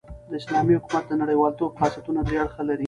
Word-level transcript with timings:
د 0.29 0.31
اسلامي 0.41 0.73
حکومت 0.77 1.03
د 1.07 1.13
نړۍوالتوب 1.21 1.71
خاصیتونه 1.79 2.19
درې 2.23 2.37
اړخه 2.43 2.63
لري. 2.69 2.79